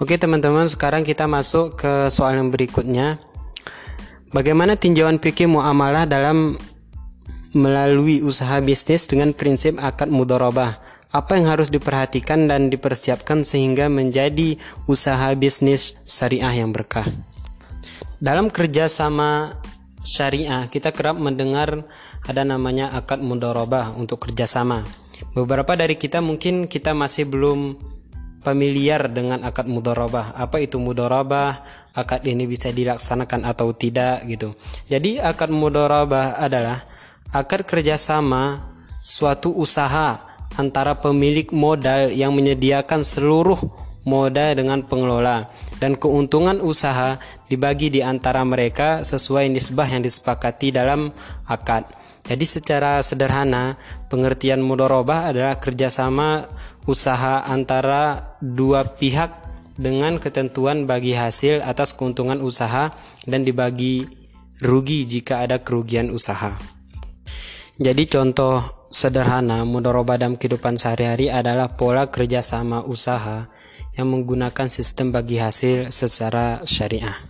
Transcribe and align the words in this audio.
Oke 0.00 0.16
teman-teman, 0.16 0.64
sekarang 0.64 1.04
kita 1.04 1.28
masuk 1.28 1.76
ke 1.76 2.08
soal 2.08 2.40
yang 2.40 2.48
berikutnya. 2.48 3.20
Bagaimana 4.32 4.72
tinjauan 4.72 5.20
fikih 5.20 5.44
muamalah 5.44 6.08
dalam 6.08 6.56
melalui 7.52 8.24
usaha 8.24 8.64
bisnis 8.64 9.04
dengan 9.04 9.36
prinsip 9.36 9.76
akad 9.76 10.08
mudorobah? 10.08 10.80
Apa 11.12 11.36
yang 11.36 11.52
harus 11.52 11.68
diperhatikan 11.68 12.48
dan 12.48 12.72
dipersiapkan 12.72 13.44
sehingga 13.44 13.92
menjadi 13.92 14.56
usaha 14.88 15.36
bisnis 15.36 15.92
syariah 16.08 16.64
yang 16.64 16.72
berkah? 16.72 17.04
Dalam 18.24 18.48
kerjasama 18.48 19.52
syariah, 20.00 20.64
kita 20.72 20.96
kerap 20.96 21.20
mendengar 21.20 21.84
ada 22.24 22.40
namanya 22.40 22.88
akad 22.96 23.20
mudorobah 23.20 23.92
untuk 24.00 24.24
kerjasama. 24.24 24.80
Beberapa 25.36 25.76
dari 25.76 26.00
kita 26.00 26.24
mungkin 26.24 26.64
kita 26.72 26.96
masih 26.96 27.28
belum 27.28 27.76
familiar 28.40 29.08
dengan 29.12 29.44
akad 29.44 29.68
mudorobah. 29.68 30.36
Apa 30.36 30.60
itu 30.60 30.80
mudorobah? 30.80 31.60
Akad 31.92 32.24
ini 32.24 32.46
bisa 32.46 32.70
dilaksanakan 32.70 33.44
atau 33.44 33.74
tidak 33.74 34.24
gitu. 34.28 34.54
Jadi 34.88 35.20
akad 35.20 35.52
mudorobah 35.52 36.40
adalah 36.40 36.80
akad 37.30 37.66
kerjasama 37.68 38.62
suatu 39.00 39.52
usaha 39.54 40.22
antara 40.58 40.98
pemilik 40.98 41.50
modal 41.54 42.10
yang 42.10 42.34
menyediakan 42.34 43.06
seluruh 43.06 43.58
modal 44.02 44.56
dengan 44.56 44.82
pengelola 44.82 45.46
dan 45.80 45.96
keuntungan 45.96 46.60
usaha 46.60 47.16
dibagi 47.48 47.88
di 47.88 48.00
antara 48.04 48.44
mereka 48.44 49.02
sesuai 49.02 49.48
nisbah 49.48 49.88
yang 49.88 50.04
disepakati 50.04 50.72
dalam 50.74 51.08
akad. 51.48 51.88
Jadi 52.28 52.44
secara 52.46 53.00
sederhana 53.00 53.74
pengertian 54.12 54.60
mudorobah 54.60 55.32
adalah 55.34 55.56
kerjasama 55.56 56.46
usaha 56.88 57.44
antara 57.44 58.36
dua 58.40 58.84
pihak 58.96 59.32
dengan 59.80 60.20
ketentuan 60.20 60.84
bagi 60.84 61.16
hasil 61.16 61.64
atas 61.64 61.96
keuntungan 61.96 62.40
usaha 62.44 62.92
dan 63.24 63.48
dibagi 63.48 64.04
rugi 64.60 65.08
jika 65.08 65.40
ada 65.40 65.60
kerugian 65.64 66.12
usaha. 66.12 66.52
Jadi 67.80 68.04
contoh 68.04 68.60
sederhana 68.92 69.64
mudoroba 69.64 70.20
dalam 70.20 70.36
kehidupan 70.36 70.76
sehari-hari 70.76 71.32
adalah 71.32 71.72
pola 71.72 72.12
kerjasama 72.12 72.84
usaha 72.84 73.48
yang 73.96 74.12
menggunakan 74.12 74.68
sistem 74.68 75.16
bagi 75.16 75.40
hasil 75.40 75.88
secara 75.88 76.60
syariah. 76.68 77.29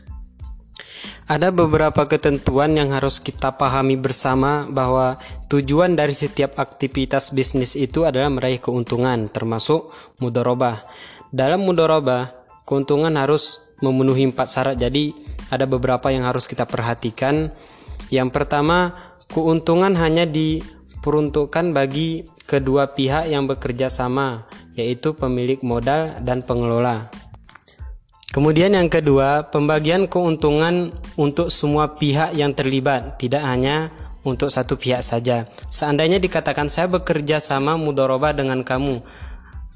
Ada 1.31 1.55
beberapa 1.55 2.11
ketentuan 2.11 2.75
yang 2.75 2.91
harus 2.91 3.23
kita 3.23 3.55
pahami 3.55 3.95
bersama 3.95 4.67
bahwa 4.67 5.14
tujuan 5.47 5.95
dari 5.95 6.11
setiap 6.11 6.59
aktivitas 6.59 7.31
bisnis 7.31 7.78
itu 7.78 8.03
adalah 8.03 8.27
meraih 8.27 8.59
keuntungan 8.59 9.31
termasuk 9.31 9.95
mudorobah. 10.19 10.83
Dalam 11.31 11.62
mudorobah, 11.62 12.34
keuntungan 12.67 13.14
harus 13.14 13.62
memenuhi 13.78 14.27
empat 14.27 14.48
syarat. 14.50 14.77
Jadi 14.83 15.14
ada 15.55 15.70
beberapa 15.70 16.11
yang 16.11 16.27
harus 16.27 16.50
kita 16.50 16.67
perhatikan. 16.67 17.55
Yang 18.11 18.34
pertama, 18.34 18.98
keuntungan 19.31 19.94
hanya 20.03 20.27
diperuntukkan 20.27 21.70
bagi 21.70 22.27
kedua 22.50 22.91
pihak 22.91 23.31
yang 23.31 23.47
bekerja 23.47 23.87
sama, 23.87 24.50
yaitu 24.75 25.15
pemilik 25.15 25.62
modal 25.62 26.11
dan 26.27 26.42
pengelola. 26.42 27.19
Kemudian 28.31 28.78
yang 28.78 28.86
kedua, 28.86 29.50
pembagian 29.50 30.06
keuntungan 30.06 30.95
untuk 31.19 31.50
semua 31.50 31.98
pihak 31.98 32.31
yang 32.39 32.55
terlibat, 32.55 33.19
tidak 33.19 33.42
hanya 33.42 33.91
untuk 34.22 34.55
satu 34.55 34.78
pihak 34.78 35.03
saja. 35.03 35.50
Seandainya 35.67 36.22
dikatakan 36.22 36.70
saya 36.70 36.87
bekerja 36.87 37.42
sama 37.42 37.75
mudoroba 37.75 38.31
dengan 38.31 38.62
kamu, 38.62 39.03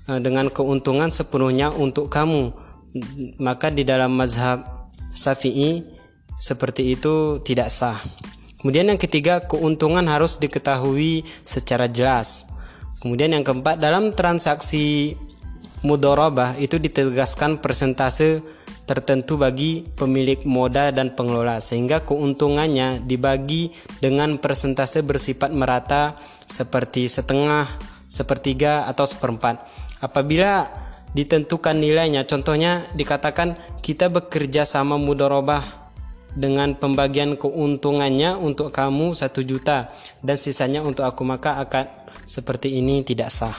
eh, 0.06 0.20
dengan 0.22 0.54
keuntungan 0.54 1.10
sepenuhnya 1.10 1.74
untuk 1.74 2.06
kamu, 2.06 2.54
maka 3.42 3.74
di 3.74 3.82
dalam 3.82 4.14
mazhab 4.14 4.62
Syafi'i 5.18 5.82
seperti 6.38 6.94
itu 6.94 7.42
tidak 7.42 7.74
sah. 7.74 7.98
Kemudian 8.62 8.86
yang 8.86 9.02
ketiga, 9.02 9.42
keuntungan 9.42 10.06
harus 10.06 10.38
diketahui 10.38 11.26
secara 11.42 11.90
jelas. 11.90 12.46
Kemudian 13.02 13.34
yang 13.34 13.42
keempat, 13.42 13.82
dalam 13.82 14.14
transaksi 14.14 15.18
mudorobah 15.84 16.56
itu 16.56 16.80
ditegaskan 16.80 17.60
persentase 17.60 18.40
tertentu 18.84 19.40
bagi 19.40 19.84
pemilik 19.96 20.44
moda 20.44 20.92
dan 20.92 21.12
pengelola 21.12 21.60
sehingga 21.60 22.04
keuntungannya 22.04 23.04
dibagi 23.04 23.72
dengan 24.00 24.36
persentase 24.36 25.00
bersifat 25.00 25.52
merata 25.52 26.16
seperti 26.44 27.08
setengah, 27.08 27.64
sepertiga 28.08 28.84
atau 28.88 29.08
seperempat. 29.08 29.60
Apabila 30.04 30.68
ditentukan 31.16 31.80
nilainya, 31.80 32.28
contohnya 32.28 32.84
dikatakan 32.92 33.56
kita 33.80 34.12
bekerja 34.12 34.68
sama 34.68 35.00
mudorobah 35.00 35.64
dengan 36.34 36.74
pembagian 36.76 37.38
keuntungannya 37.38 38.36
untuk 38.36 38.74
kamu 38.74 39.14
satu 39.14 39.40
juta 39.40 39.94
dan 40.20 40.36
sisanya 40.36 40.82
untuk 40.82 41.06
aku 41.06 41.22
maka 41.22 41.62
akan 41.62 41.86
seperti 42.26 42.80
ini 42.80 43.00
tidak 43.06 43.30
sah. 43.32 43.54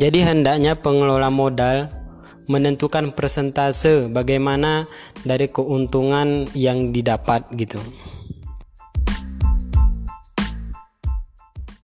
Jadi 0.00 0.24
hendaknya 0.24 0.72
pengelola 0.72 1.28
modal 1.28 1.92
menentukan 2.48 3.12
persentase 3.12 4.08
bagaimana 4.08 4.88
dari 5.22 5.46
keuntungan 5.52 6.48
yang 6.56 6.90
didapat 6.90 7.46
gitu. 7.54 7.78